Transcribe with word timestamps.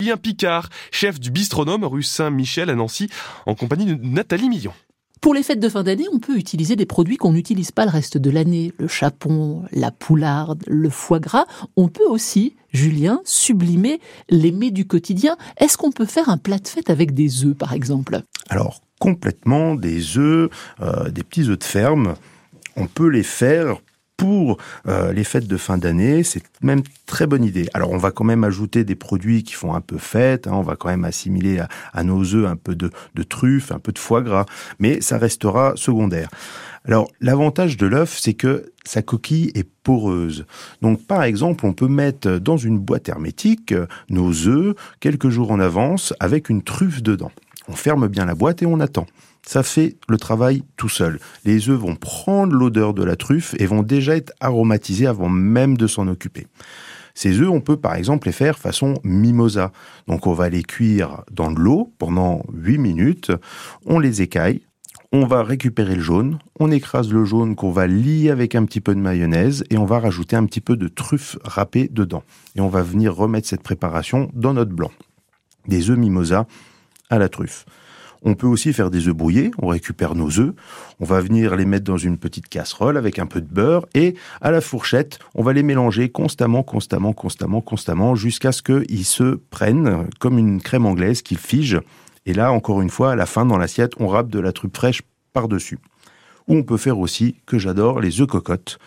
Julien 0.00 0.16
Picard, 0.16 0.68
chef 0.92 1.18
du 1.18 1.32
bistronome 1.32 1.82
rue 1.82 2.04
Saint-Michel 2.04 2.70
à 2.70 2.76
Nancy, 2.76 3.08
en 3.46 3.56
compagnie 3.56 3.84
de 3.84 3.98
Nathalie 4.00 4.48
Millon. 4.48 4.72
Pour 5.20 5.34
les 5.34 5.42
fêtes 5.42 5.58
de 5.58 5.68
fin 5.68 5.82
d'année, 5.82 6.06
on 6.12 6.20
peut 6.20 6.36
utiliser 6.36 6.76
des 6.76 6.86
produits 6.86 7.16
qu'on 7.16 7.32
n'utilise 7.32 7.72
pas 7.72 7.84
le 7.84 7.90
reste 7.90 8.16
de 8.16 8.30
l'année. 8.30 8.72
Le 8.78 8.86
chapon, 8.86 9.64
la 9.72 9.90
poularde, 9.90 10.62
le 10.68 10.88
foie 10.88 11.18
gras. 11.18 11.46
On 11.76 11.88
peut 11.88 12.06
aussi, 12.06 12.54
Julien, 12.72 13.20
sublimer 13.24 14.00
les 14.30 14.52
mets 14.52 14.70
du 14.70 14.86
quotidien. 14.86 15.36
Est-ce 15.56 15.76
qu'on 15.76 15.90
peut 15.90 16.06
faire 16.06 16.28
un 16.28 16.38
plat 16.38 16.60
de 16.60 16.68
fête 16.68 16.90
avec 16.90 17.12
des 17.12 17.44
œufs, 17.44 17.56
par 17.56 17.72
exemple? 17.72 18.20
Alors, 18.50 18.80
complètement, 19.00 19.74
des 19.74 20.16
œufs, 20.16 20.48
euh, 20.80 21.10
des 21.10 21.24
petits 21.24 21.50
œufs 21.50 21.58
de 21.58 21.64
ferme, 21.64 22.14
on 22.76 22.86
peut 22.86 23.08
les 23.08 23.24
faire 23.24 23.78
pour 24.18 24.58
euh, 24.88 25.12
les 25.12 25.24
fêtes 25.24 25.46
de 25.46 25.56
fin 25.56 25.78
d'année, 25.78 26.24
c'est 26.24 26.42
même 26.60 26.82
très 27.06 27.26
bonne 27.26 27.44
idée. 27.44 27.68
Alors 27.72 27.92
on 27.92 27.96
va 27.96 28.10
quand 28.10 28.24
même 28.24 28.44
ajouter 28.44 28.84
des 28.84 28.96
produits 28.96 29.44
qui 29.44 29.54
font 29.54 29.74
un 29.74 29.80
peu 29.80 29.96
fête, 29.96 30.46
hein, 30.46 30.52
on 30.54 30.62
va 30.62 30.76
quand 30.76 30.88
même 30.88 31.04
assimiler 31.04 31.60
à, 31.92 32.04
nos 32.04 32.34
œufs 32.34 32.46
un 32.46 32.56
peu 32.56 32.74
de, 32.74 32.90
de 33.14 33.22
truffe, 33.22 33.72
un 33.72 33.78
peu 33.78 33.92
de 33.92 33.98
foie 33.98 34.20
gras, 34.20 34.44
mais 34.80 35.00
ça 35.00 35.16
restera 35.18 35.72
secondaire. 35.76 36.28
Alors 36.84 37.08
l'avantage 37.20 37.76
de 37.76 37.86
l'œuf, 37.86 38.18
c'est 38.18 38.34
que 38.34 38.72
sa 38.84 39.02
coquille 39.02 39.52
est 39.54 39.68
poreuse. 39.84 40.46
Donc 40.82 41.06
par 41.06 41.22
exemple, 41.22 41.64
on 41.64 41.72
peut 41.72 41.88
mettre 41.88 42.38
dans 42.38 42.56
une 42.56 42.78
boîte 42.78 43.08
hermétique 43.08 43.72
nos 44.10 44.32
œufs 44.48 44.74
quelques 44.98 45.28
jours 45.28 45.52
en 45.52 45.60
avance 45.60 46.12
avec 46.18 46.48
une 46.48 46.62
truffe 46.62 47.02
dedans. 47.02 47.30
On 47.68 47.74
ferme 47.74 48.08
bien 48.08 48.24
la 48.24 48.34
boîte 48.34 48.62
et 48.62 48.66
on 48.66 48.80
attend 48.80 49.06
ça 49.48 49.62
fait 49.62 49.96
le 50.08 50.18
travail 50.18 50.62
tout 50.76 50.90
seul. 50.90 51.18
Les 51.46 51.70
œufs 51.70 51.78
vont 51.78 51.96
prendre 51.96 52.52
l'odeur 52.52 52.92
de 52.92 53.02
la 53.02 53.16
truffe 53.16 53.54
et 53.58 53.64
vont 53.64 53.82
déjà 53.82 54.14
être 54.14 54.32
aromatisés 54.40 55.06
avant 55.06 55.30
même 55.30 55.78
de 55.78 55.86
s'en 55.86 56.06
occuper. 56.06 56.46
Ces 57.14 57.40
œufs, 57.40 57.48
on 57.48 57.62
peut 57.62 57.78
par 57.78 57.94
exemple 57.94 58.28
les 58.28 58.32
faire 58.32 58.58
façon 58.58 58.94
mimosa. 59.04 59.72
Donc 60.06 60.26
on 60.26 60.34
va 60.34 60.50
les 60.50 60.62
cuire 60.62 61.22
dans 61.32 61.50
de 61.50 61.58
l'eau 61.58 61.94
pendant 61.98 62.42
8 62.52 62.76
minutes, 62.76 63.32
on 63.86 63.98
les 63.98 64.20
écaille, 64.20 64.60
on 65.12 65.26
va 65.26 65.42
récupérer 65.42 65.94
le 65.94 66.02
jaune, 66.02 66.38
on 66.60 66.70
écrase 66.70 67.10
le 67.10 67.24
jaune 67.24 67.56
qu'on 67.56 67.72
va 67.72 67.86
lier 67.86 68.28
avec 68.28 68.54
un 68.54 68.66
petit 68.66 68.82
peu 68.82 68.94
de 68.94 69.00
mayonnaise 69.00 69.64
et 69.70 69.78
on 69.78 69.86
va 69.86 69.98
rajouter 69.98 70.36
un 70.36 70.44
petit 70.44 70.60
peu 70.60 70.76
de 70.76 70.88
truffe 70.88 71.38
râpée 71.42 71.88
dedans. 71.90 72.22
Et 72.54 72.60
on 72.60 72.68
va 72.68 72.82
venir 72.82 73.16
remettre 73.16 73.48
cette 73.48 73.62
préparation 73.62 74.30
dans 74.34 74.52
notre 74.52 74.72
blanc. 74.72 74.92
Des 75.66 75.88
œufs 75.88 75.98
mimosa 75.98 76.46
à 77.10 77.18
la 77.18 77.28
truffe. 77.28 77.64
On 78.22 78.34
peut 78.34 78.46
aussi 78.46 78.72
faire 78.72 78.90
des 78.90 79.08
œufs 79.08 79.14
brouillés. 79.14 79.50
On 79.58 79.68
récupère 79.68 80.14
nos 80.14 80.40
œufs. 80.40 80.52
On 81.00 81.04
va 81.04 81.20
venir 81.20 81.54
les 81.56 81.64
mettre 81.64 81.84
dans 81.84 81.96
une 81.96 82.18
petite 82.18 82.48
casserole 82.48 82.96
avec 82.96 83.18
un 83.18 83.26
peu 83.26 83.40
de 83.40 83.46
beurre 83.46 83.86
et 83.94 84.14
à 84.40 84.50
la 84.50 84.60
fourchette, 84.60 85.18
on 85.34 85.42
va 85.42 85.52
les 85.52 85.62
mélanger 85.62 86.08
constamment, 86.08 86.62
constamment, 86.62 87.12
constamment, 87.12 87.60
constamment 87.60 88.14
jusqu'à 88.14 88.52
ce 88.52 88.62
qu'ils 88.62 89.04
se 89.04 89.38
prennent 89.50 90.08
comme 90.18 90.38
une 90.38 90.60
crème 90.60 90.86
anglaise, 90.86 91.22
qu'ils 91.22 91.38
figent. 91.38 91.80
Et 92.26 92.34
là, 92.34 92.52
encore 92.52 92.82
une 92.82 92.90
fois, 92.90 93.12
à 93.12 93.16
la 93.16 93.26
fin, 93.26 93.46
dans 93.46 93.58
l'assiette, 93.58 93.92
on 93.98 94.08
râpe 94.08 94.28
de 94.28 94.40
la 94.40 94.52
truffe 94.52 94.74
fraîche 94.74 95.02
par-dessus. 95.32 95.78
Ou 96.48 96.56
on 96.56 96.62
peut 96.62 96.76
faire 96.76 96.98
aussi, 96.98 97.36
que 97.46 97.58
j'adore, 97.58 98.00
les 98.00 98.20
œufs 98.20 98.26
cocottes. 98.26 98.78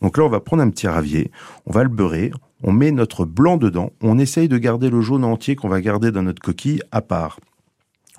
Donc 0.00 0.16
là, 0.16 0.24
on 0.24 0.28
va 0.28 0.40
prendre 0.40 0.62
un 0.62 0.70
petit 0.70 0.88
ravier, 0.88 1.30
on 1.66 1.72
va 1.72 1.82
le 1.82 1.90
beurrer, 1.90 2.32
on 2.62 2.72
met 2.72 2.90
notre 2.90 3.24
blanc 3.26 3.58
dedans, 3.58 3.90
on 4.02 4.18
essaye 4.18 4.48
de 4.48 4.58
garder 4.58 4.90
le 4.90 5.00
jaune 5.02 5.24
entier 5.24 5.56
qu'on 5.56 5.68
va 5.68 5.80
garder 5.80 6.10
dans 6.10 6.22
notre 6.22 6.42
coquille 6.42 6.80
à 6.90 7.02
part. 7.02 7.38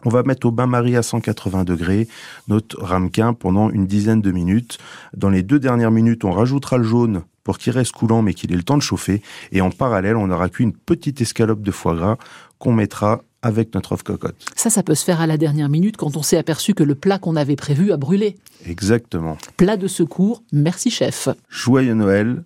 On 0.06 0.10
va 0.10 0.24
mettre 0.24 0.48
au 0.48 0.52
bain-marie 0.52 0.96
à 0.96 1.04
180 1.04 1.64
degrés 1.64 2.08
notre 2.48 2.82
ramequin 2.82 3.34
pendant 3.34 3.70
une 3.70 3.88
dizaine 3.88 4.22
de 4.22 4.32
minutes. 4.32 4.78
Dans 5.16 5.30
les 5.30 5.44
deux 5.44 5.60
dernières 5.60 5.92
minutes, 5.92 6.26
on 6.26 6.32
rajoutera 6.32 6.78
le 6.78 6.84
jaune 6.84 7.24
pour 7.44 7.58
qu'il 7.58 7.74
reste 7.74 7.92
coulant 7.94 8.22
mais 8.22 8.34
qu'il 8.34 8.52
ait 8.52 8.58
le 8.58 8.64
temps 8.64 8.78
de 8.78 8.84
chauffer. 8.84 9.22
Et 9.52 9.62
en 9.62 9.72
parallèle, 9.72 10.16
on 10.16 10.30
aura 10.30 10.50
cuit 10.50 10.64
une 10.64 10.74
petite 10.74 11.22
escalope 11.22 11.62
de 11.62 11.72
foie 11.72 11.96
gras 11.96 12.18
qu'on 12.60 12.74
mettra 12.74 13.22
avec 13.42 13.74
notre 13.74 13.94
œuf 13.94 14.04
cocotte. 14.04 14.46
Ça, 14.56 14.70
ça 14.70 14.84
peut 14.84 14.96
se 14.96 15.04
faire 15.04 15.20
à 15.20 15.28
la 15.28 15.38
dernière 15.38 15.70
minute 15.70 15.98
quand 15.98 16.16
on 16.16 16.22
s'est 16.22 16.38
aperçu 16.38 16.74
que 16.74 16.84
le 16.84 16.96
plat 16.96 17.18
qu'on 17.18 17.36
avait 17.36 17.56
prévu 17.56 17.92
a 17.92 17.98
brûlé. 17.98 18.38
Exactement. 18.68 19.38
Plat 19.58 19.78
de 19.78 19.88
secours, 19.88 20.44
merci 20.52 20.92
chef. 20.92 21.30
Joyeux 21.50 21.96
Noël 21.96 22.44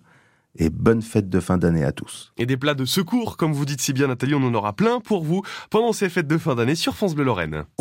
et 0.58 0.70
bonne 0.70 1.02
fête 1.02 1.28
de 1.28 1.40
fin 1.40 1.58
d'année 1.58 1.84
à 1.84 1.92
tous. 1.92 2.32
Et 2.38 2.46
des 2.46 2.56
plats 2.56 2.74
de 2.74 2.84
secours, 2.84 3.36
comme 3.36 3.52
vous 3.52 3.64
dites 3.64 3.80
si 3.80 3.92
bien 3.92 4.08
Nathalie, 4.08 4.34
on 4.34 4.42
en 4.42 4.54
aura 4.54 4.72
plein 4.72 5.00
pour 5.00 5.22
vous 5.22 5.42
pendant 5.70 5.92
ces 5.92 6.08
fêtes 6.08 6.26
de 6.26 6.38
fin 6.38 6.54
d'année 6.54 6.74
sur 6.74 6.94
France 6.94 7.14
Bleu 7.14 7.24
Lorraine. 7.24 7.66